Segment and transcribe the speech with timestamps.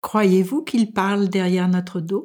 [0.00, 2.24] Croyez-vous qu'ils parlent derrière notre dos?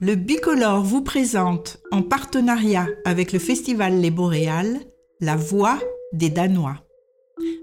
[0.00, 4.80] Le Bicolore vous présente, en partenariat avec le Festival Les Boréales,
[5.20, 5.78] La Voix
[6.12, 6.82] des Danois.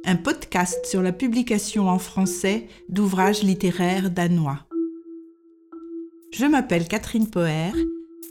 [0.05, 4.59] Un podcast sur la publication en français d'ouvrages littéraires danois.
[6.31, 7.73] Je m'appelle Catherine Poher,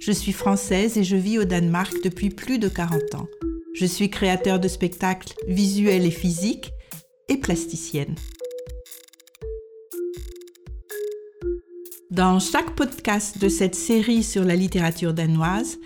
[0.01, 3.29] je suis française et je vis au Danemark depuis plus de 40 ans.
[3.75, 6.73] Je suis créateur de spectacles visuels et physiques
[7.29, 8.15] et plasticienne.
[12.11, 15.79] Dans chaque podcast de cette série sur la littérature danoise,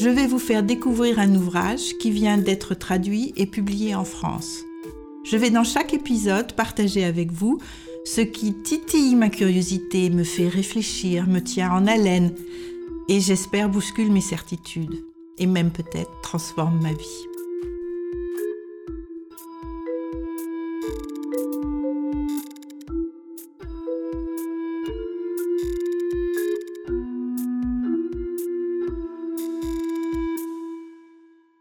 [0.00, 4.60] je vais vous faire découvrir un ouvrage qui vient d'être traduit et publié en France.
[5.24, 7.58] Je vais dans chaque épisode partager avec vous
[8.04, 12.32] ce qui titille ma curiosité, me fait réfléchir, me tient en haleine
[13.08, 15.07] et j'espère bouscule mes certitudes
[15.38, 17.28] et même peut-être transforme ma vie.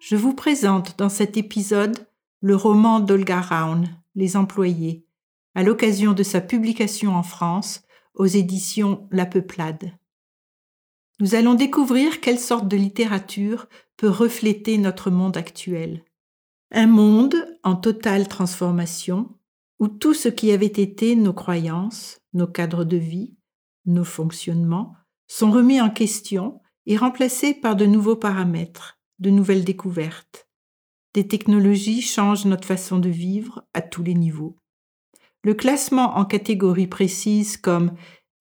[0.10, 2.08] Je vous présente dans cet épisode
[2.40, 3.84] le roman d'Olga Raun,
[4.16, 5.06] Les employés,
[5.54, 7.82] à l'occasion de sa publication en France
[8.14, 9.92] aux éditions La Peuplade.
[11.20, 16.04] Nous allons découvrir quelle sorte de littérature peut refléter notre monde actuel.
[16.72, 19.36] Un monde en totale transformation,
[19.80, 23.36] où tout ce qui avait été nos croyances, nos cadres de vie,
[23.86, 24.96] nos fonctionnements,
[25.28, 30.48] sont remis en question et remplacés par de nouveaux paramètres de nouvelles découvertes.
[31.16, 34.58] Des technologies changent notre façon de vivre à tous les niveaux.
[35.44, 37.94] Le classement en catégories précises comme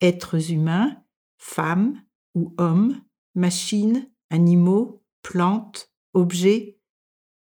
[0.02, 0.96] êtres humains,
[1.38, 2.02] femmes
[2.36, 3.00] ou hommes,
[3.34, 6.78] machines, animaux, plantes, objets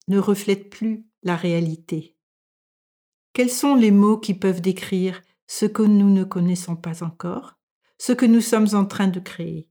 [0.09, 2.17] ne reflète plus la réalité.
[3.35, 7.59] Quels sont les mots qui peuvent décrire ce que nous ne connaissons pas encore,
[7.99, 9.71] ce que nous sommes en train de créer?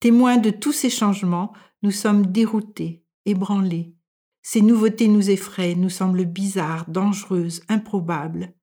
[0.00, 1.52] Témoins de tous ces changements,
[1.82, 3.94] nous sommes déroutés, ébranlés.
[4.42, 8.54] Ces nouveautés nous effraient, nous semblent bizarres, dangereuses, improbables.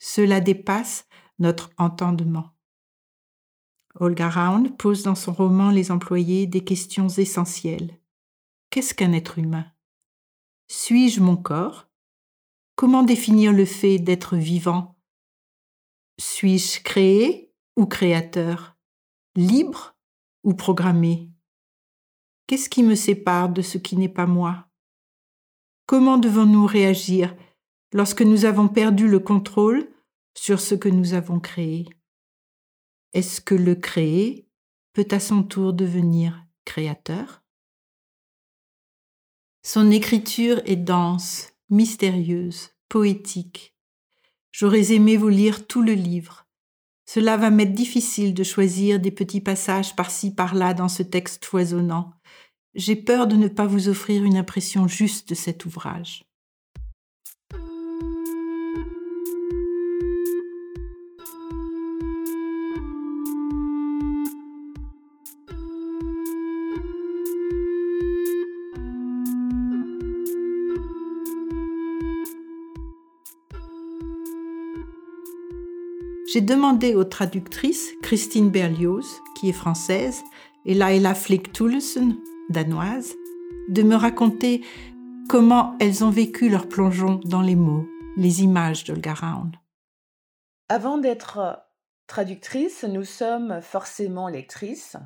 [0.00, 1.06] Cela dépasse
[1.38, 2.55] notre entendement.
[3.98, 7.98] Olga Raun pose dans son roman Les employés des questions essentielles.
[8.70, 9.66] Qu'est-ce qu'un être humain?
[10.68, 11.88] Suis-je mon corps?
[12.74, 14.98] Comment définir le fait d'être vivant?
[16.18, 18.76] Suis-je créé ou créateur?
[19.34, 19.96] Libre
[20.44, 21.30] ou programmé?
[22.46, 24.68] Qu'est-ce qui me sépare de ce qui n'est pas moi?
[25.86, 27.34] Comment devons-nous réagir
[27.92, 29.88] lorsque nous avons perdu le contrôle
[30.34, 31.88] sur ce que nous avons créé?
[33.12, 34.48] Est-ce que le créé
[34.92, 37.42] peut à son tour devenir créateur?
[39.62, 43.74] Son écriture est dense, mystérieuse, poétique.
[44.52, 46.46] J'aurais aimé vous lire tout le livre.
[47.04, 52.16] Cela va m'être difficile de choisir des petits passages par-ci par-là dans ce texte foisonnant
[52.76, 56.25] j'ai peur de ne pas vous offrir une impression juste de cet ouvrage.
[76.26, 79.06] J'ai demandé aux traductrices Christine Berlioz,
[79.36, 80.22] qui est française,
[80.64, 82.16] et Laila Flick-Toulson,
[82.50, 83.14] danoise,
[83.68, 84.64] de me raconter
[85.28, 89.52] comment elles ont vécu leur plongeon dans les mots, les images d'Olga Raun.
[90.68, 91.62] Avant d'être
[92.08, 94.96] traductrice, nous sommes forcément lectrices.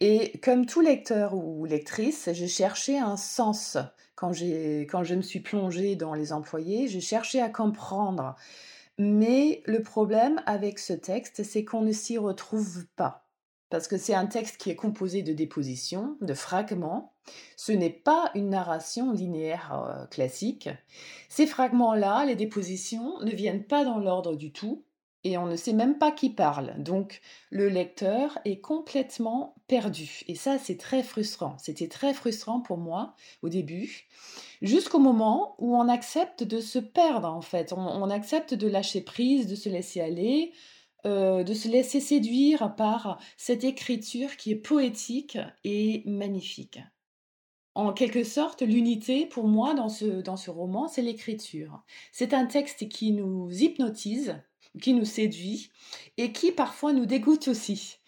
[0.00, 3.78] Et comme tout lecteur ou lectrice, j'ai cherché un sens.
[4.14, 8.36] Quand je me suis plongée dans les employés, j'ai cherché à comprendre.
[8.98, 13.24] Mais le problème avec ce texte, c'est qu'on ne s'y retrouve pas
[13.74, 17.12] parce que c'est un texte qui est composé de dépositions, de fragments.
[17.56, 20.68] Ce n'est pas une narration linéaire euh, classique.
[21.28, 24.84] Ces fragments-là, les dépositions, ne viennent pas dans l'ordre du tout,
[25.24, 26.74] et on ne sait même pas qui parle.
[26.78, 30.20] Donc le lecteur est complètement perdu.
[30.28, 31.56] Et ça, c'est très frustrant.
[31.58, 34.06] C'était très frustrant pour moi au début,
[34.62, 37.72] jusqu'au moment où on accepte de se perdre, en fait.
[37.72, 40.52] on accepte de lâcher prise, de se laisser aller,
[41.06, 46.78] euh, de se laisser séduire par cette écriture qui est poétique et magnifique.
[47.74, 51.82] En quelque sorte, l'unité pour moi dans ce, dans ce roman, c'est l'écriture.
[52.10, 54.40] C'est un texte qui nous hypnotise,
[54.80, 55.70] qui nous séduit
[56.16, 57.98] et qui parfois nous dégoûte aussi.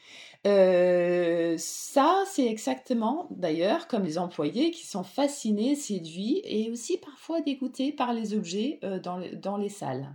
[0.47, 7.41] Euh, ça, c'est exactement, d'ailleurs, comme les employés qui sont fascinés, séduits et aussi parfois
[7.41, 10.15] dégoûtés par les objets euh, dans, dans, les salles.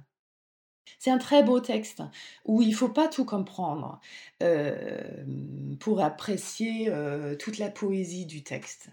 [0.99, 2.01] C'est un très beau texte
[2.45, 3.99] où il ne faut pas tout comprendre
[4.41, 5.01] euh,
[5.79, 6.91] pour apprécier
[7.39, 8.89] toute la poésie du texte.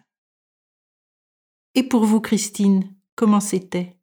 [1.75, 3.97] Et pour vous, Christine, comment c'était?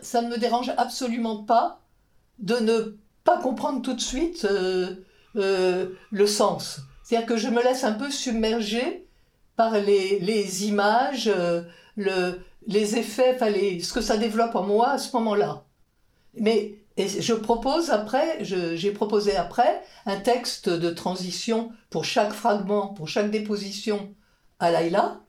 [0.00, 1.81] Ça ne me dérange absolument pas
[2.42, 4.96] de ne pas comprendre tout de suite euh,
[6.10, 6.80] le sens.
[7.02, 9.06] C'est-à-dire que je me laisse un peu submerger
[9.56, 11.62] par les, images, euh,
[11.96, 15.64] le, les effets, enfin ce que ça développe en moi à ce moment-là.
[16.34, 23.08] Mais je propose après, j'ai proposé après un texte de transition pour chaque fragment, pour
[23.08, 24.14] chaque déposition
[24.58, 25.20] à Laïla.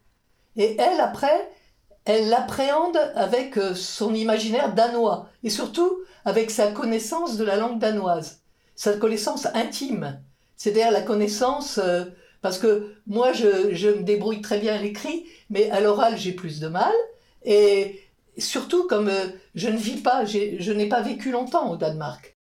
[0.56, 1.50] Et elle, après,
[2.06, 7.80] elle l'appréhende avec euh, son imaginaire danois et surtout avec sa connaissance de la langue
[7.80, 8.44] danoise
[8.76, 10.20] sa connaissance intime,
[10.56, 12.06] c'est-à-dire la connaissance, euh,
[12.42, 16.60] parce que moi je, me débrouille très bien à l'écrit, mais à l'oral j'ai plus
[16.60, 16.94] de mal,
[17.44, 18.02] et
[18.38, 22.38] surtout comme euh, je ne vis pas, je n'ai pas vécu longtemps au Danemark.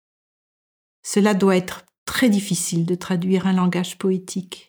[1.04, 4.69] Cela doit être très difficile de traduire un langage poétique.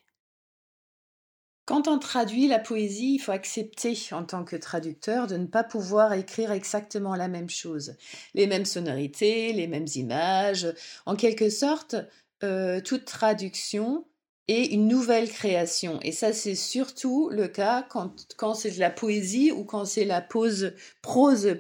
[1.71, 5.63] Quand on traduit la poésie, il faut accepter en tant que traducteur de ne pas
[5.63, 7.95] pouvoir écrire exactement la même chose,
[8.35, 10.67] les mêmes sonorités, les mêmes images.
[11.07, 11.95] En quelque sorte,
[12.43, 14.05] euh, toute traduction
[14.49, 16.01] est une nouvelle création.
[16.03, 20.21] Et ça, c'est surtout le cas quand, c'est de la poésie ou quand c'est la
[20.21, 20.75] prose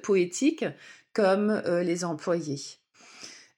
[0.03, 0.65] poétique,
[1.13, 2.80] comme euh, les employés.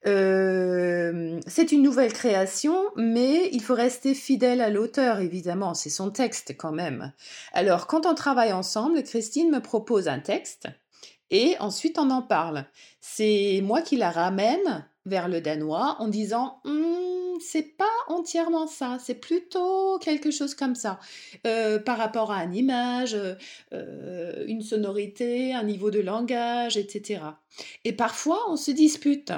[0.06, 6.10] Euh, c'est une nouvelle création, mais il faut rester fidèle à l'auteur, évidemment, c'est son
[6.10, 7.12] texte quand même.
[7.52, 10.68] Alors, quand on travaille ensemble, Christine me propose un texte
[11.30, 12.66] et ensuite on en parle.
[13.00, 18.98] C'est moi qui la ramène vers le danois en disant hum, c'est pas entièrement ça,
[19.00, 21.00] c'est plutôt quelque chose comme ça,
[21.46, 23.16] euh, par rapport à une image,
[23.72, 27.22] euh, une sonorité, un niveau de langage, etc.
[27.84, 29.32] Et parfois on se dispute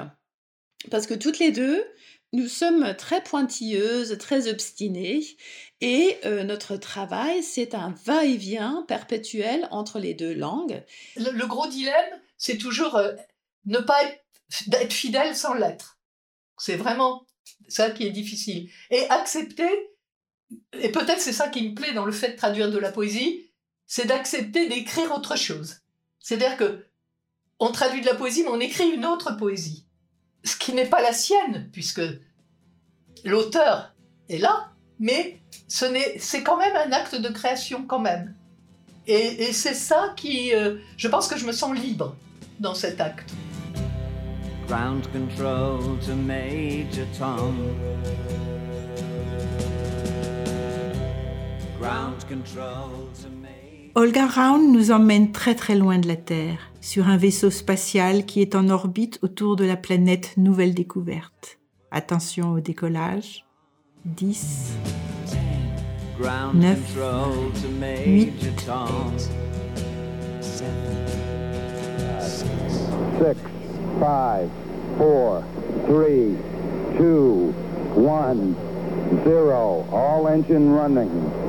[0.89, 1.83] parce que toutes les deux,
[2.33, 5.23] nous sommes très pointilleuses, très obstinées,
[5.81, 10.83] et euh, notre travail, c'est un va-et-vient perpétuel entre les deux langues.
[11.15, 13.13] Le, gros dilemme, c'est toujours euh,
[13.65, 15.97] ne pas être, fidèle sans l'être.
[16.57, 17.25] C'est vraiment
[17.67, 18.69] ça qui est difficile.
[18.89, 19.69] Et accepter,
[20.73, 23.51] et peut-être c'est ça qui me plaît dans le fait de traduire de la poésie,
[23.85, 25.81] c'est d'accepter d'écrire autre chose.
[26.19, 26.85] C'est-à-dire que
[27.59, 29.85] on traduit de la poésie, mais on écrit une autre poésie
[30.45, 32.01] ce qui n'est pas la sienne, puisque
[33.25, 33.93] l'auteur
[34.29, 38.35] est là, mais c'est quand même un acte de création quand même.
[39.07, 42.15] Et, c'est ça qui, euh, je pense que je me sens libre
[42.59, 43.31] dans cet acte.
[44.67, 47.55] Ground control to Major Tom.
[51.79, 53.34] Ground control to
[53.97, 58.41] Olga Raun nous emmène très très loin de la Terre, sur un vaisseau spatial qui
[58.41, 61.59] est en orbite autour de la planète Nouvelle Découverte.
[61.91, 63.45] Attention au décollage.
[64.03, 64.73] 10,
[66.55, 66.77] 9,
[68.05, 68.65] 8, 6,
[70.41, 70.65] 5,
[73.17, 73.37] 4,
[74.97, 75.41] 3,
[76.99, 77.53] 2,
[77.97, 78.35] 1,
[79.23, 79.85] 0.
[79.93, 81.44] All engine running.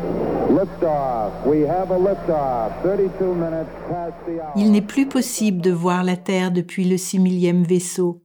[4.56, 8.22] Il n'est plus possible de voir la Terre depuis le six millième vaisseau.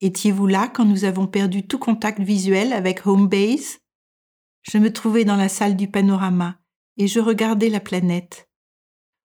[0.00, 3.78] Étiez-vous là quand nous avons perdu tout contact visuel avec Home Base?
[4.62, 6.56] Je me trouvais dans la salle du panorama
[6.96, 8.48] et je regardais la planète.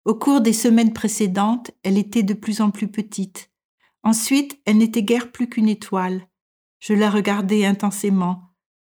[0.04, 3.50] Au cours des semaines précédentes, elle était de plus en plus petite.
[4.04, 6.28] Ensuite, elle n'était guère plus qu'une étoile.
[6.80, 8.44] Je la regardais intensément,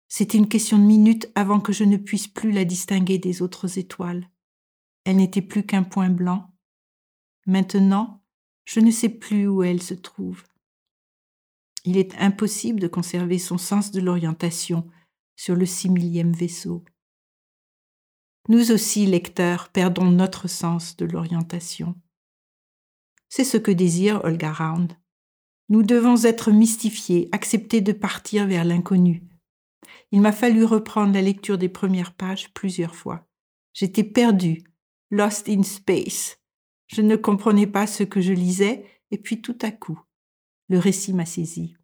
[0.09, 3.77] c'était une question de minutes avant que je ne puisse plus la distinguer des autres
[3.77, 4.27] étoiles.
[5.05, 6.51] Elle n'était plus qu'un point blanc.
[7.45, 8.21] Maintenant,
[8.65, 10.43] je ne sais plus où elle se trouve.
[11.85, 14.89] Il est impossible de conserver son sens de l'orientation
[15.35, 16.83] sur le six millième vaisseau.
[18.49, 21.95] Nous aussi, lecteurs, perdons notre sens de l'orientation.
[23.29, 24.93] C'est ce que désire Olga Round.
[25.69, 29.23] Nous devons être mystifiés, accepter de partir vers l'inconnu,
[30.11, 33.27] il m'a fallu reprendre la lecture des premières pages plusieurs fois.
[33.73, 34.63] J'étais perdu,
[35.11, 36.39] lost in space.
[36.87, 39.99] Je ne comprenais pas ce que je lisais, et puis tout à coup,
[40.69, 41.75] le récit m'a saisi.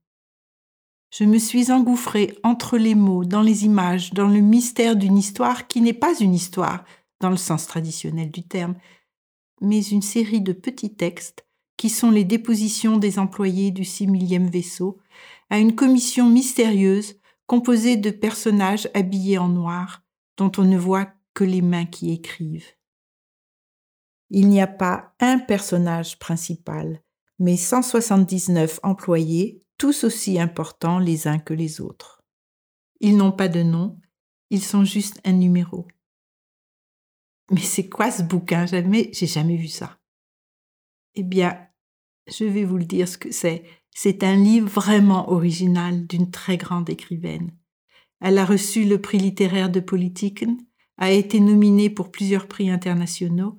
[1.11, 5.67] Je me suis engouffré entre les mots, dans les images, dans le mystère d'une histoire
[5.67, 6.83] qui n'est pas une histoire,
[7.21, 8.75] dans le sens traditionnel du terme,
[9.61, 11.47] mais une série de petits textes
[11.77, 14.99] qui sont les dépositions des employés du six millième vaisseau
[15.49, 17.15] à une commission mystérieuse
[17.47, 20.03] composé de personnages habillés en noir,
[20.37, 22.71] dont on ne voit que les mains qui écrivent.
[24.29, 27.03] Il n'y a pas un personnage principal,
[27.39, 32.23] mais 179 employés, tous aussi importants les uns que les autres.
[33.01, 33.99] Ils n'ont pas de nom,
[34.49, 35.87] ils sont juste un numéro.
[37.51, 38.65] Mais c'est quoi ce bouquin?
[38.65, 39.99] Jamais, j'ai jamais vu ça.
[41.13, 41.67] Eh bien,
[42.27, 43.63] je vais vous le dire ce que c'est.
[43.97, 47.51] C'est un livre vraiment original d'une très grande écrivaine.
[48.19, 50.57] Elle a reçu le prix littéraire de Politiken,
[50.97, 53.57] a été nominée pour plusieurs prix internationaux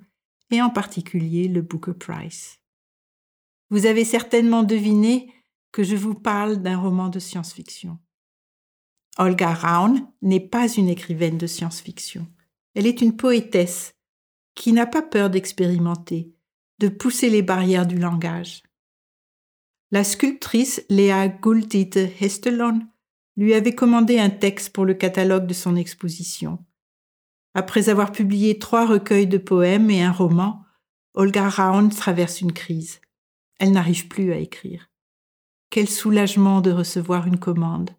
[0.51, 2.59] et en particulier le Booker Prize.
[3.71, 5.33] Vous avez certainement deviné
[5.71, 7.97] que je vous parle d'un roman de science-fiction.
[9.17, 12.27] Olga Raun n'est pas une écrivaine de science-fiction.
[12.75, 13.95] Elle est une poétesse
[14.53, 16.31] qui n'a pas peur d'expérimenter,
[16.77, 18.61] de pousser les barrières du langage.
[19.89, 22.81] La sculptrice Léa Gultite Hestelon
[23.37, 26.65] lui avait commandé un texte pour le catalogue de son exposition.
[27.53, 30.65] Après avoir publié trois recueils de poèmes et un roman,
[31.13, 32.99] Olga Raun traverse une crise.
[33.59, 34.91] Elle n'arrive plus à écrire.
[35.69, 37.91] Quel soulagement de recevoir une commande.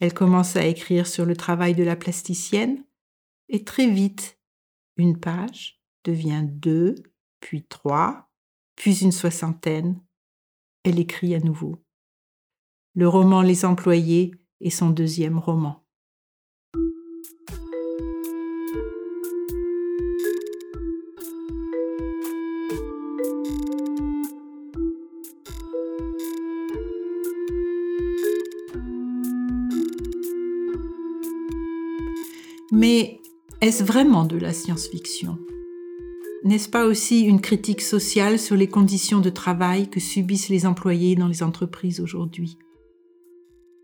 [0.00, 2.84] Elle commence à écrire sur le travail de la plasticienne,
[3.48, 4.38] et très vite,
[4.96, 6.96] une page devient deux,
[7.40, 8.30] puis trois,
[8.76, 10.00] puis une soixantaine.
[10.88, 11.76] Elle écrit à nouveau.
[12.94, 14.30] Le roman Les employés
[14.62, 15.84] est son deuxième roman.
[32.72, 33.20] Mais
[33.60, 35.38] est-ce vraiment de la science-fiction?
[36.44, 41.16] N'est-ce pas aussi une critique sociale sur les conditions de travail que subissent les employés
[41.16, 42.58] dans les entreprises aujourd'hui?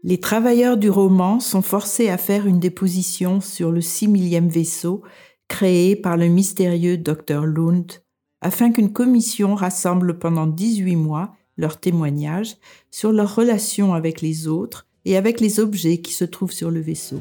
[0.04, 5.02] Les travailleurs du roman sont forcés à faire une déposition sur le 6 millième vaisseau
[5.49, 8.02] créé par le mystérieux Dr Lund
[8.40, 12.56] afin qu'une commission rassemble pendant 18 mois leurs témoignages
[12.90, 16.80] sur leurs relations avec les autres et avec les objets qui se trouvent sur le
[16.80, 17.20] vaisseau.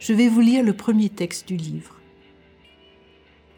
[0.00, 2.00] Je vais vous lire le premier texte du livre.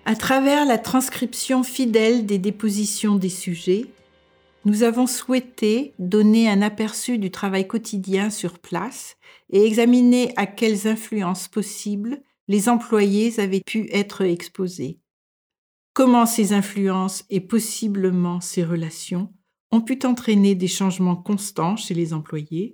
[0.05, 3.87] À travers la transcription fidèle des dépositions des sujets,
[4.65, 9.17] nous avons souhaité donner un aperçu du travail quotidien sur place
[9.51, 14.99] et examiner à quelles influences possibles les employés avaient pu être exposés.
[16.01, 19.35] Comment ces influences et possiblement ces relations
[19.71, 22.73] ont pu entraîner des changements constants chez les employés,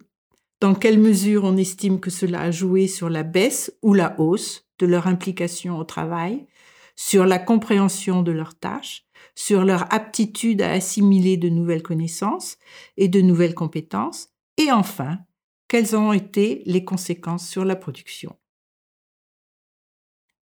[0.60, 4.68] dans quelle mesure on estime que cela a joué sur la baisse ou la hausse
[4.78, 6.46] de leur implication au travail,
[6.94, 9.04] sur la compréhension de leurs tâches,
[9.34, 12.58] sur leur aptitude à assimiler de nouvelles connaissances
[12.96, 15.18] et de nouvelles compétences, et enfin,
[15.66, 18.36] quelles ont été les conséquences sur la production?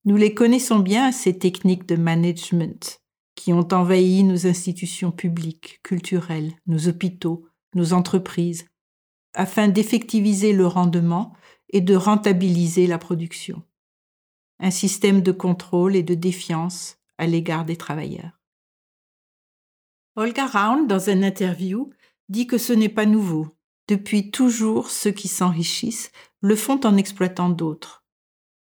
[0.06, 3.00] Nous les connaissons bien, ces techniques de management
[3.34, 8.66] qui ont envahi nos institutions publiques, culturelles, nos hôpitaux, nos entreprises,
[9.34, 11.34] afin d'effectiviser le rendement
[11.70, 13.62] et de rentabiliser la production.
[14.61, 18.40] Un système de contrôle et de défiance à l'égard des travailleurs.
[20.16, 21.90] Olga Raun, dans une interview,
[22.28, 23.49] dit que ce n'est pas nouveau.
[23.88, 28.03] Depuis toujours, ceux qui s'enrichissent le font en exploitant d'autres.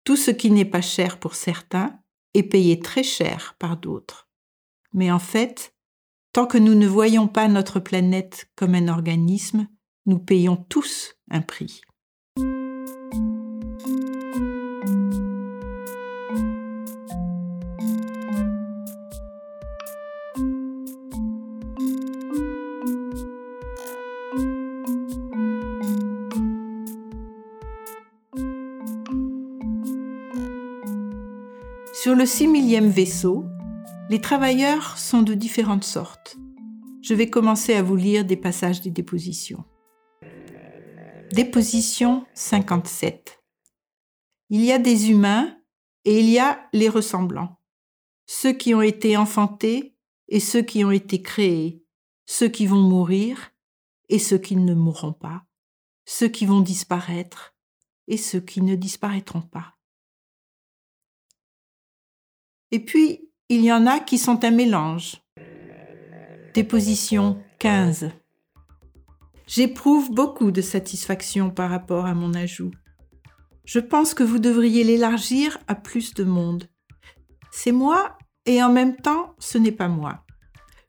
[0.08, 2.00] Tout ce qui n'est pas cher pour certains
[2.32, 4.30] est payé très cher par d'autres.
[4.94, 5.74] Mais en fait,
[6.32, 9.68] tant que nous ne voyons pas notre planète comme un organisme,
[10.06, 11.82] nous payons tous un prix.
[32.08, 33.44] Sur le six millième vaisseau,
[34.08, 36.38] les travailleurs sont de différentes sortes.
[37.02, 39.62] Je vais commencer à vous lire des passages des dépositions.
[41.32, 43.42] Déposition 57.
[44.48, 45.54] Il y a des humains
[46.06, 47.60] et il y a les ressemblants,
[48.24, 49.94] ceux qui ont été enfantés
[50.28, 51.84] et ceux qui ont été créés,
[52.24, 53.50] ceux qui vont mourir
[54.08, 55.44] et ceux qui ne mourront pas,
[56.06, 57.54] ceux qui vont disparaître
[58.06, 59.77] et ceux qui ne disparaîtront pas.
[62.70, 65.16] Et puis, il y en a qui sont un mélange.
[66.54, 68.10] Déposition 15.
[69.46, 72.70] J'éprouve beaucoup de satisfaction par rapport à mon ajout.
[73.64, 76.68] Je pense que vous devriez l'élargir à plus de monde.
[77.50, 80.24] C'est moi et en même temps ce n'est pas moi.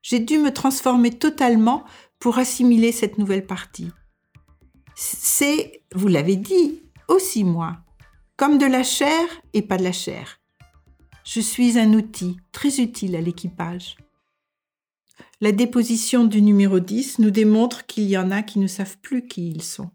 [0.01, 1.85] J'ai dû me transformer totalement
[2.19, 3.91] pour assimiler cette nouvelle partie.
[4.95, 7.77] C'est, vous l'avez dit, aussi moi,
[8.35, 10.39] comme de la chair et pas de la chair.
[11.31, 13.97] Je suis un outil très utile à l'équipage.
[15.41, 19.27] La déposition du numéro 10 nous démontre qu'il y en a qui ne savent plus
[19.27, 19.91] qui ils sont.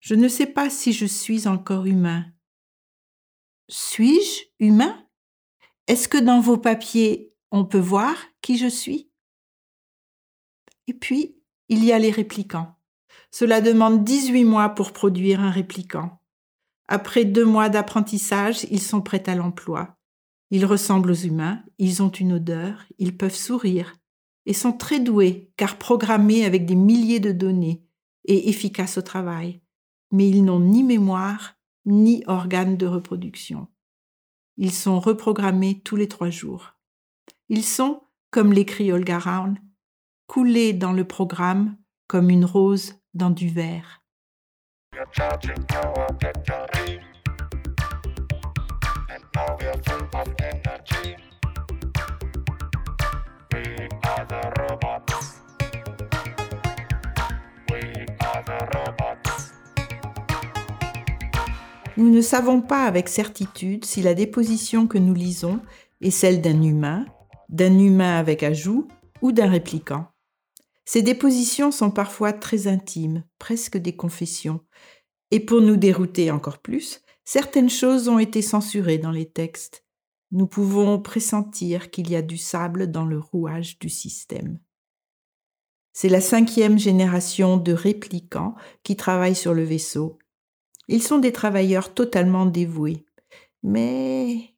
[0.00, 2.24] Je ne sais pas si je suis encore humain.
[3.68, 5.06] Suis-je humain?
[5.88, 9.10] Est-ce que dans vos papiers, on peut voir qui je suis?
[10.86, 11.36] Et puis,
[11.68, 12.78] il y a les réplicants.
[13.30, 16.18] Cela demande 18 mois pour produire un répliquant.
[16.88, 19.96] Après deux mois d'apprentissage, ils sont prêts à l'emploi.
[20.50, 23.94] Ils ressemblent aux humains, ils ont une odeur, ils peuvent sourire,
[24.46, 27.84] et sont très doués car programmés avec des milliers de données
[28.24, 29.60] et efficaces au travail
[30.12, 33.68] mais ils n'ont ni mémoire ni organe de reproduction.
[34.56, 36.74] Ils sont reprogrammés tous les trois jours.
[37.48, 39.54] Ils sont, comme l'écrit Olga Raun,
[40.26, 41.76] coulés dans le programme
[42.08, 44.02] comme une rose dans du verre.
[61.96, 65.60] Nous ne savons pas avec certitude si la déposition que nous lisons
[66.00, 67.06] est celle d'un humain,
[67.48, 68.86] d'un humain avec ajout
[69.22, 70.06] ou d'un répliquant.
[70.84, 74.60] Ces dépositions sont parfois très intimes, presque des confessions,
[75.30, 79.84] et pour nous dérouter encore plus, certaines choses ont été censurées dans les textes.
[80.30, 84.58] Nous pouvons pressentir qu'il y a du sable dans le rouage du système.
[85.92, 90.18] C'est la cinquième génération de réplicants qui travaillent sur le vaisseau
[90.88, 93.04] ils sont des travailleurs totalement dévoués.
[93.62, 94.52] Mais...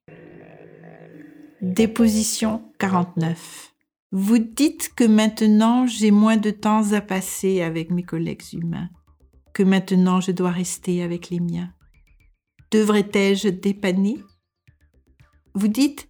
[1.61, 3.75] Déposition 49.
[4.13, 8.89] Vous dites que maintenant j'ai moins de temps à passer avec mes collègues humains,
[9.63, 11.73] maintenant je dois rester avec les miens.
[12.71, 14.23] Devrais-je dépanner?
[15.55, 16.09] Vous dites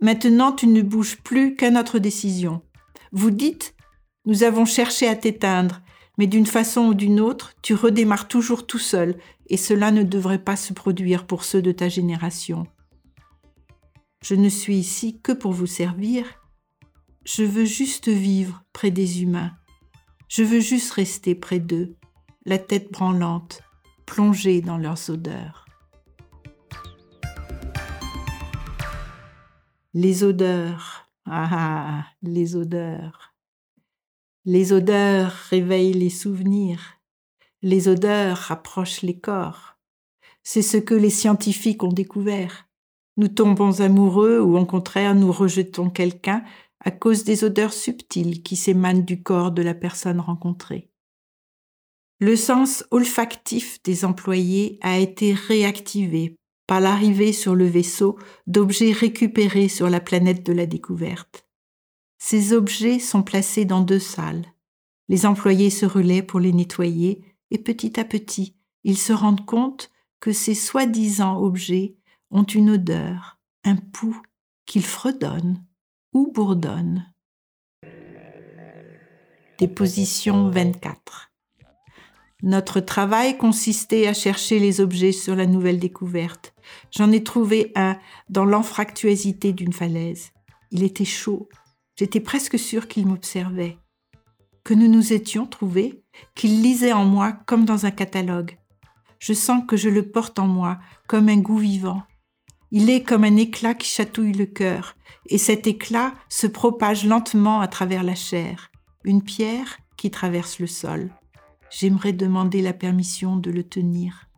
[0.00, 2.62] Maintenant tu ne bouges plus qu'à notre décision.
[3.12, 3.74] Vous dites
[4.24, 5.80] Nous avons cherché à t'éteindre,
[6.18, 10.42] mais d'une façon ou d'une autre, tu redémarres toujours tout seul, et cela ne devrait
[10.42, 12.66] pas se produire pour ceux de ta génération.
[14.22, 16.24] Je ne suis ici que pour vous servir.
[17.24, 19.52] Je veux juste vivre près des humains.
[20.28, 21.96] Je veux juste rester près d'eux,
[22.46, 23.62] la tête branlante,
[24.06, 25.66] plongée dans leurs odeurs.
[29.94, 33.34] Les odeurs, ah, ah les odeurs.
[34.44, 37.00] Les odeurs réveillent les souvenirs.
[37.62, 39.76] Les odeurs rapprochent les corps.
[40.44, 42.68] C'est ce que les scientifiques ont découvert.
[43.16, 46.44] Nous tombons amoureux ou au contraire nous rejetons quelqu'un
[46.78, 50.92] à cause des odeurs subtiles qui s'émanent du corps de la personne rencontrée.
[52.18, 59.68] Le sens olfactif des employés a été réactivé par l'arrivée sur le vaisseau d'objets récupérés
[59.68, 61.46] sur la planète de la découverte.
[62.18, 64.46] Ces objets sont placés dans deux salles.
[65.08, 69.90] Les employés se relaient pour les nettoyer et petit à petit, ils se rendent compte
[70.18, 71.96] que ces soi-disant objets
[72.30, 74.22] ont une odeur, un pouls
[74.64, 75.62] qu'ils fredonnent
[76.12, 77.12] ou bourdonnent.
[79.58, 81.25] Déposition 24.
[82.42, 86.54] Notre travail consistait à chercher les objets sur la nouvelle découverte.
[86.90, 87.96] J'en ai trouvé un
[88.28, 90.32] dans l'anfractuosité d'une falaise.
[90.70, 91.48] Il était chaud.
[91.98, 93.78] J'étais presque sûre qu'il m'observait.
[94.64, 96.02] Que nous nous étions trouvés
[96.34, 98.58] qu'il lisait en moi comme dans un catalogue.
[99.18, 102.02] Je sens que je le porte en moi comme un goût vivant.
[102.70, 104.96] Il est comme un éclat qui chatouille le cœur,
[105.28, 108.70] et cet éclat se propage lentement à travers la chair,
[109.04, 111.10] une pierre qui traverse le sol.
[111.70, 114.28] J'aimerais demander la permission de le tenir.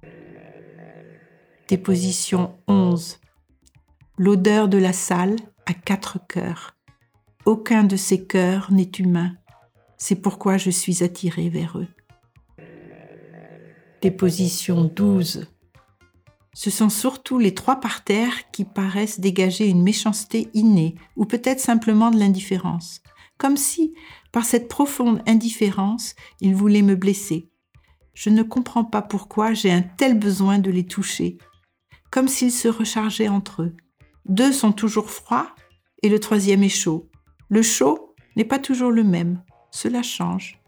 [1.69, 3.21] Déposition 11.
[4.17, 5.37] L'odeur de la salle
[5.67, 6.75] a quatre cœurs.
[7.45, 9.35] Aucun de ces cœurs n'est humain.
[9.99, 11.89] C'est pourquoi je suis attirée vers eux.
[14.01, 15.49] Déposition 12.
[16.55, 22.11] Ce sont surtout les trois parterres qui paraissent dégager une méchanceté innée, ou peut-être simplement
[22.11, 23.01] de l'indifférence,
[23.37, 23.95] comme si,
[24.33, 27.51] par cette profonde indifférence, ils voulaient me blesser.
[28.15, 31.39] Je ne comprends pas pourquoi j'ai un tel besoin de les toucher,
[32.11, 33.77] comme s'ils se rechargeaient entre eux.
[34.27, 35.55] Deux sont toujours froids
[36.03, 37.09] et le troisième est chaud.
[37.49, 39.43] Le chaud n'est pas toujours le même.
[39.71, 40.61] Cela change.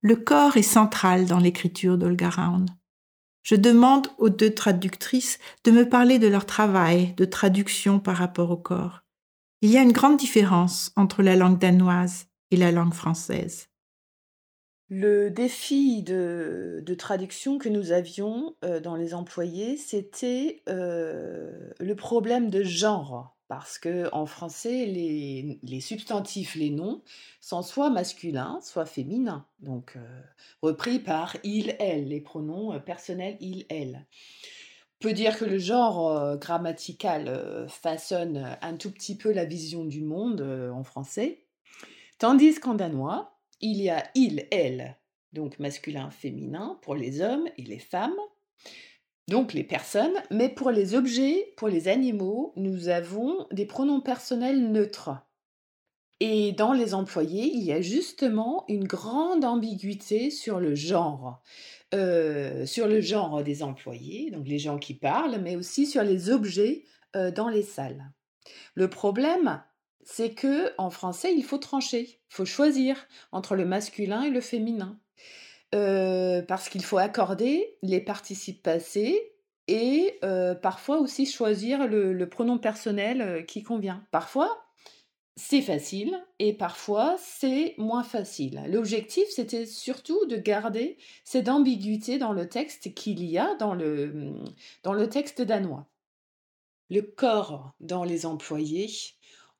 [0.00, 2.70] Le corps est central dans l'écriture d'Olga Round.
[3.42, 8.50] Je demande aux deux traductrices de me parler de leur travail de traduction par rapport
[8.50, 9.02] au corps.
[9.60, 13.68] Il y a une grande différence entre la langue danoise et la langue française.
[14.88, 22.50] Le défi de, traduction que nous avions euh, dans les employés, c'était euh, le problème
[22.50, 23.36] de genre.
[23.48, 27.02] Parce que en français, les, substantifs, les noms,
[27.40, 29.46] sont soit masculins, soit féminins.
[29.58, 30.20] Donc, euh,
[30.62, 34.06] repris par il, elle, les pronoms personnels il, elle.
[35.00, 40.40] Peut dire que le genre grammatical façonne un tout petit peu la vision du monde
[40.74, 41.44] en français.
[42.18, 44.96] Tandis qu'en danois, il y a il, elle,
[45.32, 48.18] donc masculin, féminin pour les hommes et les femmes,
[49.28, 54.72] donc les personnes, mais pour les objets, pour les animaux, nous avons des pronoms personnels
[54.72, 55.10] neutres.
[56.20, 61.40] Et dans les employés, il y a justement une grande ambiguïté sur le genre.
[61.94, 66.28] Euh, sur le genre des employés, donc les gens qui parlent, mais aussi sur les
[66.28, 66.84] objets
[67.16, 68.12] euh, dans les salles.
[68.74, 69.62] Le problème,
[70.02, 74.42] c'est que en français, il faut trancher, il faut choisir entre le masculin et le
[74.42, 75.00] féminin.
[75.74, 79.34] Euh, parce qu'il faut accorder les participes passés
[79.66, 80.18] et
[80.62, 84.02] parfois aussi choisir le, pronom personnel qui convient.
[84.10, 84.67] Parfois,
[85.38, 88.64] c'est facile et parfois c'est moins facile.
[88.68, 94.34] L'objectif, c'était surtout de garder cette ambiguïté dans le texte qu'il y a dans le,
[94.82, 95.86] dans le texte danois.
[96.90, 98.90] Le corps dans les employés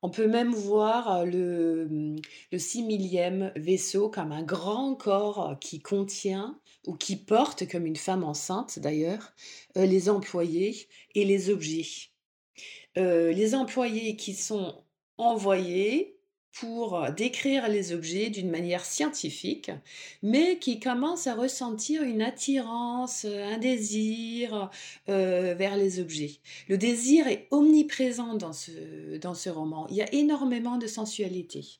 [0.01, 2.21] on peut même voir le, mmh,
[2.53, 7.97] le six millième vaisseau comme un grand corps qui contient ou qui porte, comme une
[7.97, 9.33] femme enceinte d'ailleurs,
[9.75, 11.85] les employés et les objets.
[12.95, 14.83] les employés qui sont
[15.19, 16.19] envoyés
[16.51, 19.71] pour décrire les objets d'une manière scientifique,
[20.23, 24.69] mais qui commence à ressentir une attirance, un désir
[25.09, 26.39] euh, vers les objets.
[26.67, 29.87] Le désir est omniprésent dans ce, dans ce roman.
[29.89, 31.79] Il y a énormément de sensualité.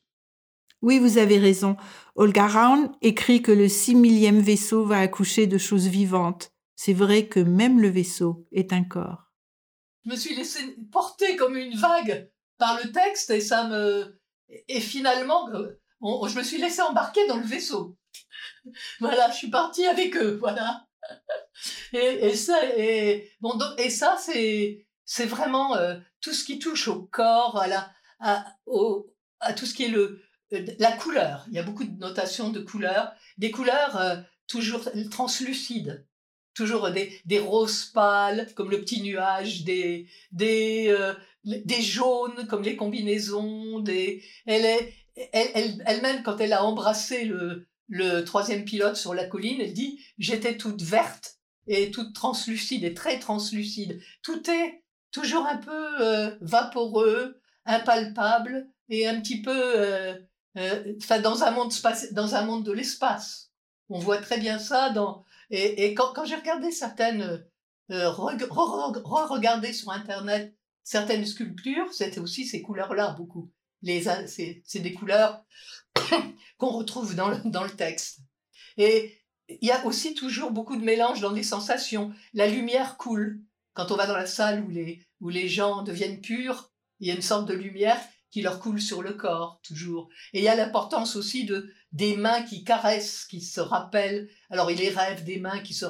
[0.82, 1.76] Oui, vous avez raison.
[2.16, 6.54] Olga Raun écrit que le six millième vaisseau va accoucher de choses vivantes.
[6.76, 9.34] C'est vrai que même le vaisseau est un corps.
[10.06, 10.60] Je me suis laissé
[10.92, 14.20] porter comme une vague par le texte et ça me,
[14.68, 17.98] et finalement, euh, je me suis laissé embarquer dans le vaisseau.
[19.00, 20.86] voilà, je suis partie avec eux, voilà.
[21.94, 27.04] Et, ça, et, bon, et ça c'est, c'est vraiment euh, tout ce qui touche au
[27.04, 29.08] corps, à, à, au,
[29.40, 30.22] à tout ce qui est le,
[30.54, 31.46] euh, la couleur.
[31.48, 36.06] Il y a beaucoup de notations de couleurs, des couleurs toujours translucides
[36.54, 40.94] toujours des, des roses pâles comme le petit nuage, des, des,
[41.44, 44.24] des jaunes comme les combinaisons, des...
[44.46, 44.94] elle est
[45.34, 50.00] elle, elle-même quand elle a embrassé le, le troisième pilote sur la colline, elle dit
[50.18, 54.02] j'étais toute verte et toute translucide et très translucide.
[54.22, 60.16] Tout est toujours un peu euh, vaporeux, impalpable et un petit peu euh,
[60.58, 61.74] euh, dans un monde
[62.12, 63.52] dans un monde de l'espace.
[63.90, 67.44] On voit très bien ça dans et, et quand, quand j'ai regardé certaines
[67.90, 73.52] re-regarder sur internet certaines sculptures, c'était aussi ces couleurs-là, beaucoup.
[73.82, 75.44] Les, c'est, des couleurs
[76.58, 78.20] qu'on retrouve dans le, dans le texte.
[78.78, 82.14] Et il y a aussi toujours beaucoup de mélange dans les sensations.
[82.34, 83.42] La lumière coule.
[83.74, 87.12] Quand on va dans la salle où les, où les gens deviennent purs, il y
[87.12, 88.00] a une sorte de lumière
[88.32, 90.10] qui leur coule sur le corps, toujours.
[90.34, 94.30] Et il y a l'importance aussi de, des mains qui caressent, qui se rappellent.
[94.50, 95.86] Alors, il les rêve des mains qui se,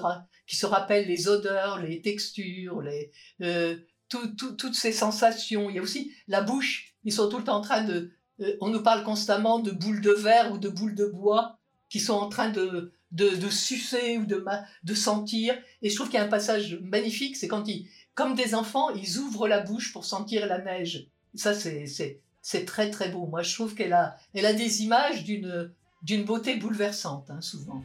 [0.48, 3.78] qui se rappellent les odeurs, les textures, les, euh,
[4.10, 5.70] toutes ces sensations.
[5.70, 6.96] Il y a aussi la bouche.
[7.04, 8.12] Ils sont tout le temps en train de.
[8.42, 12.00] Euh, on nous parle constamment de boules de verre ou de boules de bois qui
[12.00, 14.46] sont en train de, de, sucer ou de,
[14.84, 15.56] de sentir.
[15.82, 18.90] Et je trouve qu'il y a un passage magnifique, c'est quand ils, comme des enfants,
[18.92, 21.08] ils ouvrent la bouche pour sentir la neige.
[21.36, 23.26] Ça, c'est, très très beau.
[23.28, 25.72] Moi, je trouve qu'elle a, elle a des images d'une,
[26.04, 27.82] d'une beauté bouleversante, hein, souvent.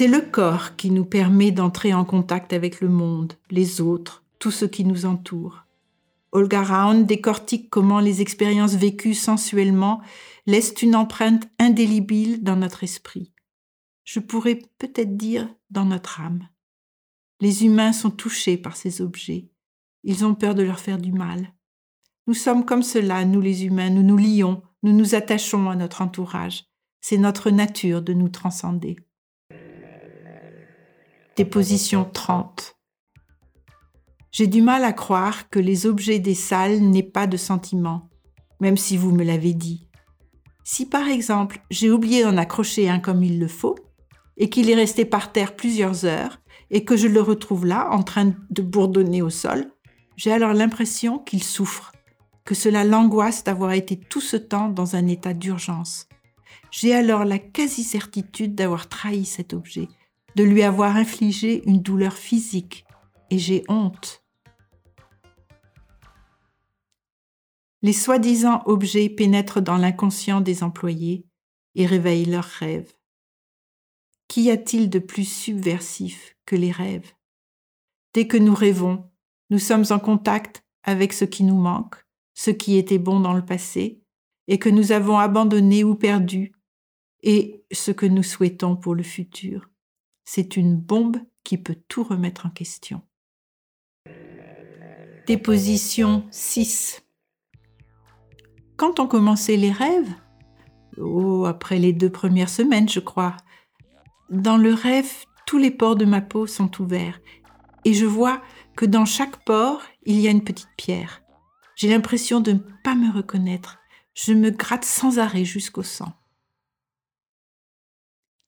[0.00, 4.50] C'est le corps qui nous permet d'entrer en contact avec le monde, les autres, tout
[4.50, 5.66] ce qui nous entoure.
[6.32, 10.00] Olga Raun décortique comment les expériences vécues sensuellement
[10.46, 13.32] laissent une empreinte indélébile dans notre esprit.
[14.04, 16.48] Je pourrais peut-être dire dans notre âme.
[17.40, 19.50] Les humains sont touchés par ces objets.
[20.04, 21.52] Ils ont peur de leur faire du mal.
[22.26, 26.02] Nous sommes comme cela, nous les humains, nous nous lions, nous nous attachons à notre
[26.02, 26.64] entourage.
[27.00, 28.96] C'est notre nature de nous transcender.
[31.36, 32.79] Déposition 30.
[34.32, 38.08] J'ai du mal à croire que les objets des salles n'aient pas de sentiments,
[38.60, 39.88] même si vous me l'avez dit.
[40.62, 43.76] Si par exemple j'ai oublié d'en accrocher un comme il le faut,
[44.36, 46.40] et qu'il est resté par terre plusieurs heures,
[46.70, 49.72] et que je le retrouve là, en train de bourdonner au sol,
[50.16, 51.92] j'ai alors l'impression qu'il souffre,
[52.44, 56.08] que cela l'angoisse d'avoir été tout ce temps dans un état d'urgence.
[56.70, 59.88] J'ai alors la quasi-certitude d'avoir trahi cet objet,
[60.36, 62.84] de lui avoir infligé une douleur physique,
[63.30, 64.19] et j'ai honte.
[67.82, 71.26] Les soi-disant objets pénètrent dans l'inconscient des employés
[71.74, 72.92] et réveillent leurs rêves.
[74.28, 77.12] Qu'y a-t-il de plus subversif que les rêves?
[78.12, 79.10] Dès que nous rêvons,
[79.50, 81.96] nous sommes en contact avec ce qui nous manque,
[82.34, 84.02] ce qui était bon dans le passé,
[84.46, 86.52] et que nous avons abandonné ou perdu,
[87.22, 89.70] et ce que nous souhaitons pour le futur.
[90.24, 93.02] C'est une bombe qui peut tout remettre en question.
[95.26, 97.02] Déposition 6.
[98.80, 100.14] Quand ont commencé les rêves
[100.96, 103.36] Oh, après les deux premières semaines, je crois.
[104.30, 105.12] Dans le rêve,
[105.46, 107.20] tous les pores de ma peau sont ouverts
[107.84, 108.40] et je vois
[108.76, 111.20] que dans chaque pore, il y a une petite pierre.
[111.76, 113.80] J'ai l'impression de ne pas me reconnaître.
[114.14, 116.14] Je me gratte sans arrêt jusqu'au sang.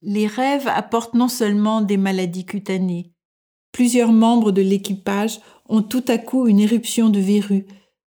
[0.01, 3.13] Les rêves apportent non seulement des maladies cutanées.
[3.71, 7.67] Plusieurs membres de l'équipage ont tout à coup une éruption de verrues,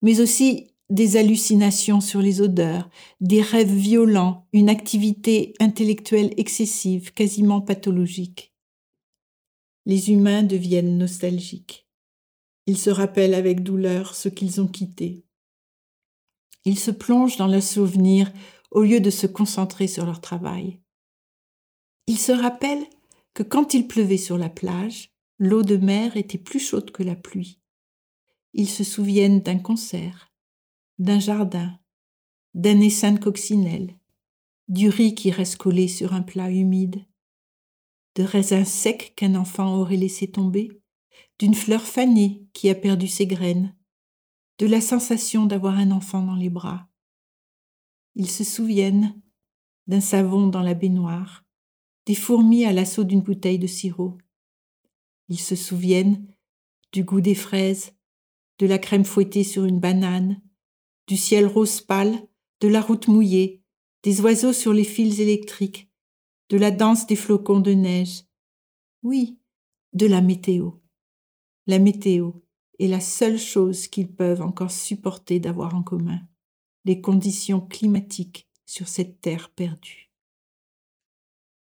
[0.04, 2.90] mais aussi des hallucinations sur les odeurs,
[3.22, 8.54] des rêves violents, une activité intellectuelle excessive, quasiment pathologique.
[9.86, 11.88] Les humains deviennent nostalgiques.
[12.68, 15.26] Ils se rappellent avec douleur ce qu'ils ont quitté.
[16.66, 18.32] Ils se plongent dans leurs souvenirs
[18.72, 20.80] au lieu de se concentrer sur leur travail.
[22.08, 22.88] Ils se rappellent
[23.34, 27.16] que quand il pleuvait sur la plage, l'eau de mer était plus chaude que la
[27.16, 27.60] pluie.
[28.54, 30.33] Ils se souviennent d'un concert,
[31.00, 31.80] d'un jardin,
[32.54, 33.98] d'un essaim de coccinelle,
[34.68, 37.06] du riz qui reste collé sur un plat humide,
[38.16, 40.82] de raisins secs qu'un enfant aurait laissé tomber,
[41.40, 43.76] d'une fleur fanée qui a perdu ses graines,
[44.60, 46.88] de la sensation d'avoir un enfant dans les bras.
[48.16, 49.20] Ils se souviennent
[49.88, 51.44] d'un savon dans la baignoire,
[52.06, 54.18] des fourmis à l'assaut d'une bouteille de sirop.
[55.30, 56.28] Ils se souviennent
[56.92, 57.94] du goût des fraises,
[58.60, 60.42] de la crème fouettée sur une banane,
[61.08, 62.28] du ciel rose pâle,
[62.62, 63.62] de la route mouillée,
[64.04, 65.90] des oiseaux sur les fils électriques,
[66.50, 68.24] de la danse des flocons de neige.
[69.02, 69.40] Oui,
[69.94, 70.72] de la météo.
[71.68, 72.32] La météo
[72.80, 76.20] est la seule chose qu'ils peuvent encore supporter d'avoir en commun,
[76.86, 80.10] les conditions climatiques sur cette terre perdue.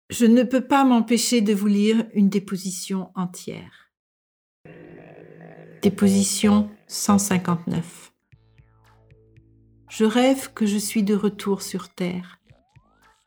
[0.09, 3.91] Je ne peux pas m'empêcher de vous lire une déposition entière.
[5.81, 8.08] Déposition 159.
[9.89, 12.39] Je rêve que je suis de retour sur Terre.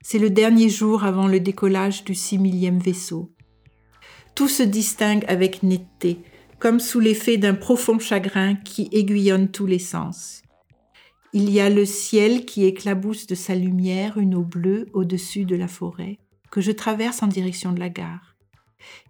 [0.00, 3.32] C'est le dernier jour avant le décollage du six millième vaisseau.
[4.36, 6.20] Tout se distingue avec netteté,
[6.60, 10.42] comme sous l'effet d'un profond chagrin qui aiguillonne tous les sens.
[11.32, 15.56] Il y a le ciel qui éclabousse de sa lumière une eau bleue au-dessus de
[15.56, 16.20] la forêt,
[16.52, 18.36] que je traverse en direction de la gare.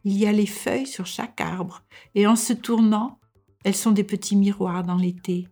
[0.04, 1.82] Il y a les feuilles sur chaque arbre,
[2.14, 3.18] et en se tournant,
[3.64, 5.48] elles sont des petits miroirs dans l'été.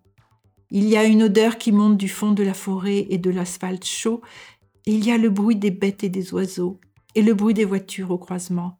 [0.70, 3.84] Il y a une odeur qui monte du fond de la forêt et de l'asphalte
[3.84, 4.20] chaud.
[4.86, 6.80] il y a le bruit des bêtes et des oiseaux,
[7.14, 8.78] et le bruit des voitures au croisement.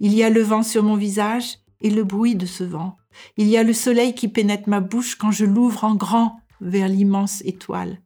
[0.00, 2.96] Il y a le vent sur mon visage et le bruit de ce vent.
[3.36, 6.88] Il y a le soleil qui pénètre ma bouche quand je l'ouvre en grand vers
[6.88, 8.00] l'immense étoile.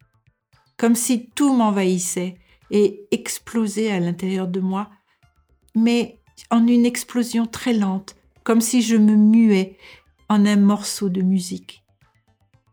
[0.77, 2.37] Comme si tout m'envahissait
[2.71, 4.91] et explosait à l'intérieur de moi,
[5.75, 6.19] mais
[6.51, 9.77] en une explosion très lente, comme si je me muais
[10.29, 11.80] en un morceau de musique.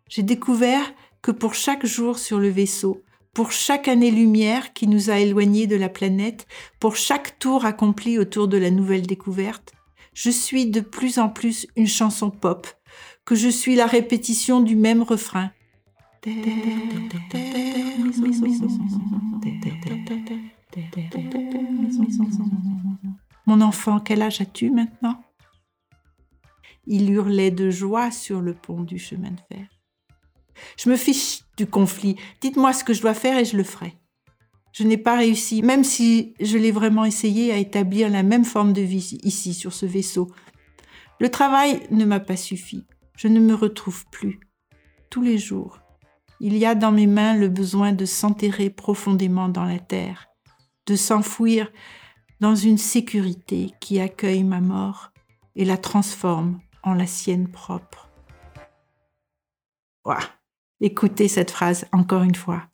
[0.09, 5.19] J'ai découvert que pour chaque jour sur le vaisseau, pour chaque année-lumière qui nous a
[5.19, 6.47] éloignés de la planète,
[6.79, 9.73] pour chaque tour accompli autour de la nouvelle découverte,
[10.13, 12.67] je suis de plus en plus une chanson pop,
[13.25, 15.51] que je suis la répétition du même refrain.
[23.45, 25.23] Mon enfant, quel âge as-tu maintenant?
[26.87, 29.67] Il hurlait de joie sur le pont du chemin de fer.
[30.77, 32.15] Je me fiche du conflit.
[32.41, 33.97] Dites-moi ce que je dois faire et je le ferai.
[34.73, 38.73] Je n'ai pas réussi, même si je l'ai vraiment essayé, à établir la même forme
[38.73, 40.29] de vie ici, sur ce vaisseau.
[41.19, 42.85] Le travail ne m'a pas suffi.
[43.17, 44.39] Je ne me retrouve plus.
[45.09, 45.79] Tous les jours,
[46.39, 50.27] il y a dans mes mains le besoin de s'enterrer profondément dans la terre,
[50.85, 51.71] de s'enfouir
[52.39, 55.11] dans une sécurité qui accueille ma mort
[55.55, 58.11] et la transforme en la sienne propre.
[60.79, 62.67] Écoutez cette phrase encore une fois.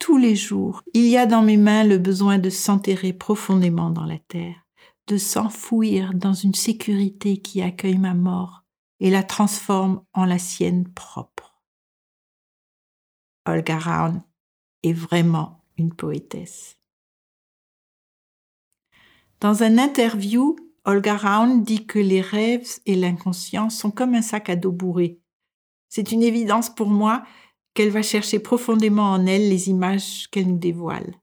[0.00, 4.04] Tous les jours, il y a dans mes mains le besoin de s'enterrer profondément dans
[4.04, 4.66] la terre,
[5.06, 8.64] de s'enfouir dans une sécurité qui accueille ma mort
[8.98, 11.62] et la transforme en la sienne propre.
[13.46, 14.24] Olga Raun
[14.82, 16.80] est vraiment une poétesse.
[19.40, 24.50] Dans un interview, Olga Raun dit que les rêves et l'inconscient sont comme un sac
[24.50, 25.20] à dos bourré.
[25.88, 27.24] C'est une évidence pour moi
[27.74, 31.14] qu'elle va chercher profondément en elle les images qu'elle nous dévoile.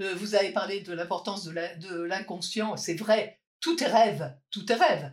[0.00, 4.76] Euh, vous avez parlé de l'importance de l'inconscient, c'est vrai, tout est rêve, tout est
[4.76, 5.12] rêve.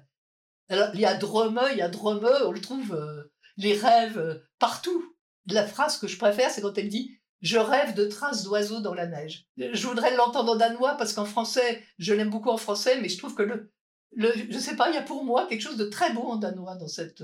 [0.70, 3.24] Alors, il y a Dromeux, il y a Dromeux, on le trouve, euh,
[3.58, 5.16] les rêves euh, partout.
[5.48, 8.94] La phrase que je préfère, c'est quand elle dit Je rêve de traces d'oiseaux dans
[8.94, 9.48] la neige.
[9.58, 13.18] Je voudrais l'entendre en danois parce qu'en français, je l'aime beaucoup en français, mais je
[13.18, 13.72] trouve que le,
[14.12, 16.36] le je sais pas, il y a pour moi quelque chose de très beau en
[16.36, 17.24] danois dans cette,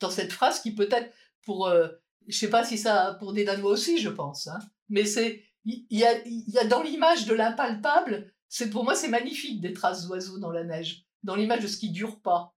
[0.00, 1.70] dans cette phrase qui peut-être pour
[2.26, 4.58] je sais pas si ça pour des Danois aussi, je pense, hein.
[4.88, 9.08] mais c'est il y, a, y a dans l'image de l'impalpable, c'est pour moi c'est
[9.08, 12.53] magnifique des traces d'oiseaux dans la neige, dans l'image de ce qui dure pas.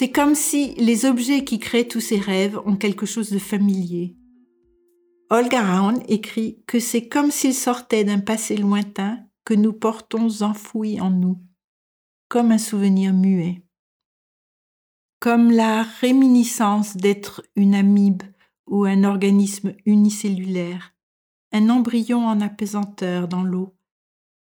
[0.00, 4.16] C'est comme si les objets qui créent tous ces rêves ont quelque chose de familier.
[5.28, 11.02] Olga Raun écrit que c'est comme s'ils sortaient d'un passé lointain que nous portons enfoui
[11.02, 11.38] en nous,
[12.28, 13.62] comme un souvenir muet.
[15.18, 18.22] Comme la réminiscence d'être une amibe
[18.66, 20.94] ou un organisme unicellulaire,
[21.52, 23.76] un embryon en apesanteur dans l'eau,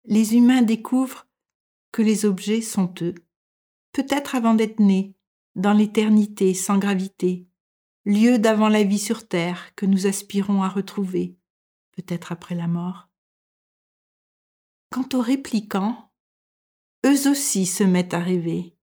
[0.07, 1.27] les humains découvrent
[1.93, 3.15] que les objets sont eux,
[3.93, 5.15] peut-être avant d'être nés,
[5.55, 7.47] dans l'éternité sans gravité,
[8.05, 11.37] lieu d'avant la vie sur terre que nous aspirons à retrouver,
[11.93, 13.09] peut-être après la mort.
[14.91, 16.11] Quant aux réplicants,
[17.07, 18.77] eux aussi se mettent à rêver.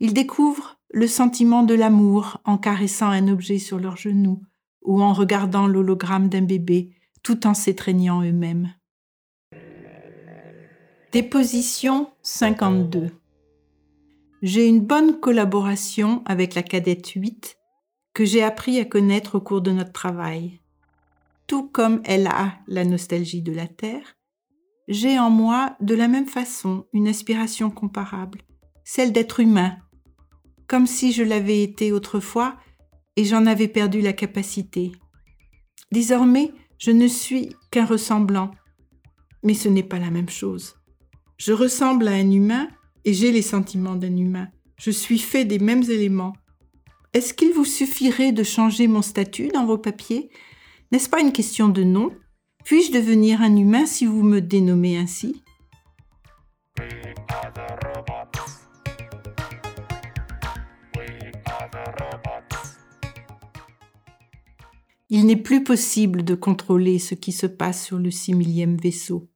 [0.00, 4.42] Ils découvrent le sentiment de l'amour en caressant un objet sur leurs genoux
[4.82, 8.74] ou en regardant l'hologramme d'un bébé tout en s'étreignant eux-mêmes.
[11.12, 13.10] Déposition 52
[14.44, 17.56] j'ai une bonne collaboration avec la cadette 8
[18.12, 20.60] que j'ai appris à connaître au cours de notre travail.
[21.46, 24.18] Tout comme elle a la nostalgie de la Terre,
[24.86, 28.42] j'ai en moi de la même façon une aspiration comparable,
[28.84, 29.78] celle d'être humain,
[30.66, 32.58] comme si je l'avais été autrefois
[33.16, 34.92] et j'en avais perdu la capacité.
[35.90, 38.50] Désormais, je ne suis qu'un ressemblant,
[39.42, 40.74] mais ce n'est pas la même chose.
[41.38, 42.68] Je ressemble à un humain
[43.04, 44.48] et j'ai les sentiments d'un humain.
[44.78, 46.34] Je suis fait des mêmes éléments.
[47.12, 50.30] Est-ce qu'il vous suffirait de changer mon statut dans vos papiers?
[50.90, 52.10] N'est-ce pas une question de nom?
[52.64, 55.42] Puis-je devenir un humain si vous me dénommez ainsi?
[65.10, 69.28] Il n'est plus possible de contrôler ce qui se passe sur le six millième vaisseau.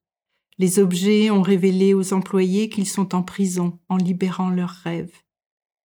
[0.59, 5.15] Les objets ont révélé aux employés qu'ils sont en prison en libérant leurs rêves.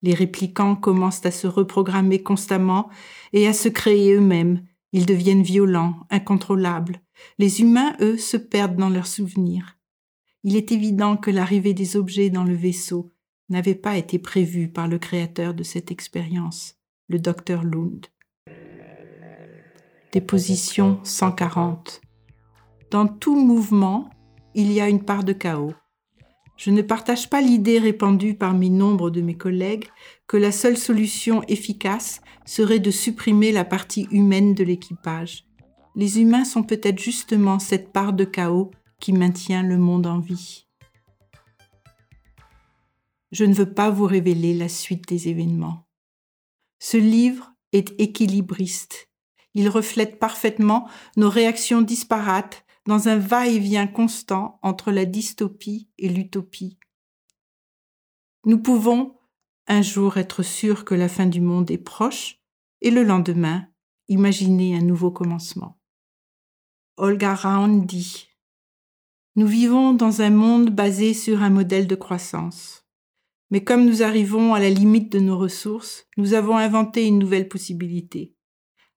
[0.01, 2.89] Les réplicants commencent à se reprogrammer constamment
[3.33, 4.65] et à se créer eux-mêmes.
[4.91, 7.01] Ils deviennent violents, incontrôlables.
[7.37, 9.77] Les humains, eux, se perdent dans leurs souvenirs.
[10.43, 13.11] Il est évident que l'arrivée des objets dans le vaisseau
[13.49, 16.75] n'avait pas été prévue par le créateur de cette expérience,
[17.07, 18.07] le docteur Lund.
[20.11, 22.01] Déposition 140.
[22.91, 24.09] Dans tout mouvement,
[24.55, 25.73] il y a une part de chaos.
[26.57, 29.87] Je ne partage pas l'idée répandue parmi nombre de mes collègues
[30.27, 35.45] que la seule solution efficace serait de supprimer la partie humaine de l'équipage.
[35.95, 40.67] Les humains sont peut-être justement cette part de chaos qui maintient le monde en vie.
[43.31, 45.87] Je ne veux pas vous révéler la suite des événements.
[46.79, 49.09] Ce livre est équilibriste.
[49.55, 50.87] Il reflète parfaitement
[51.17, 56.77] nos réactions disparates dans un va-et-vient constant entre la dystopie et l'utopie.
[58.45, 59.15] Nous pouvons
[59.67, 62.41] un jour être sûrs que la fin du monde est proche
[62.81, 63.67] et le lendemain
[64.09, 65.79] imaginer un nouveau commencement.
[66.97, 68.27] Olga Raun dit
[69.35, 72.85] Nous vivons dans un monde basé sur un modèle de croissance.
[73.49, 77.47] Mais comme nous arrivons à la limite de nos ressources, nous avons inventé une nouvelle
[77.47, 78.35] possibilité.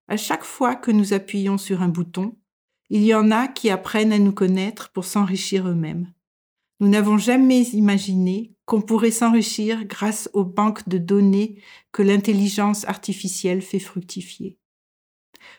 [0.08, 2.36] À chaque fois que nous appuyons sur un bouton,
[2.90, 6.12] il y en a qui apprennent à nous connaître pour s'enrichir eux-mêmes.
[6.80, 11.62] Nous n'avons jamais imaginé qu'on pourrait s'enrichir grâce aux banques de données
[11.92, 14.58] que l'intelligence artificielle fait fructifier.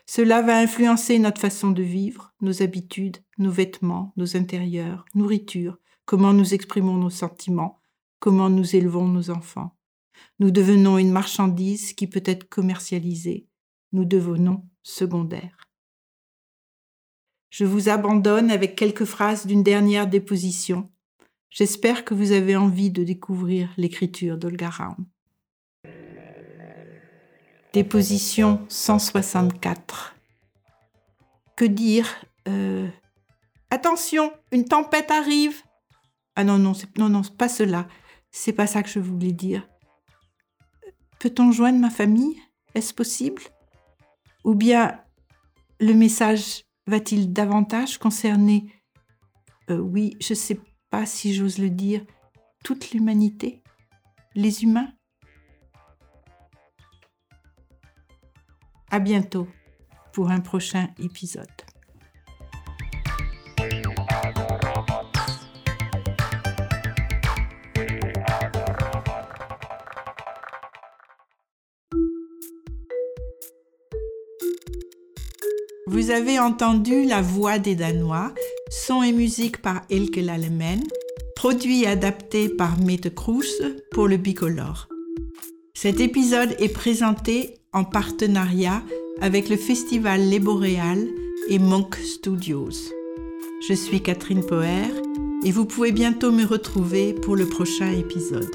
[0.06, 6.32] Cela va influencer notre façon de vivre, nos habitudes, nos vêtements, nos intérieurs, nourriture, comment
[6.32, 7.80] nous exprimons nos sentiments,
[8.20, 9.76] comment nous élevons nos enfants.
[10.38, 13.48] Nous devenons une marchandise qui peut être commercialisée.
[13.92, 15.57] Nous devenons secondaires.
[17.50, 20.90] Je vous abandonne avec quelques phrases d'une dernière déposition.
[21.50, 25.06] J'espère que vous avez envie de découvrir l'écriture d'Olga Raum.
[27.72, 30.14] Déposition 164.
[31.56, 32.06] Que dire
[32.46, 32.86] euh,
[33.70, 35.62] Attention, une tempête arrive.
[36.36, 37.88] Ah non, non, non, non, pas cela.
[38.30, 39.66] C'est pas ça que je voulais dire.
[41.18, 42.40] Peut-on joindre ma famille?
[42.74, 43.42] Est-ce possible?
[44.44, 45.00] Ou bien
[45.80, 48.72] le message va-t-il davantage concerner,
[49.68, 50.58] euh, oui, je sais
[50.88, 52.02] pas si j'ose le dire,
[52.64, 53.62] toute l'humanité
[54.34, 54.90] Les humains?
[58.90, 59.46] À bientôt
[60.14, 61.46] pour un prochain épisode.
[75.98, 78.32] Vous avez entendu La Voix des Danois,
[78.70, 80.80] son et musique par Elke Lalemen,
[81.34, 84.86] produit et adapté par Mette Kroes pour le Bicolore.
[85.74, 88.80] Cet épisode est présenté en partenariat
[89.20, 91.08] avec le festival Les Boréales
[91.48, 92.92] et Monk Studios.
[93.68, 94.92] Je suis Catherine Poher
[95.44, 98.54] et vous pouvez bientôt me retrouver pour le prochain épisode.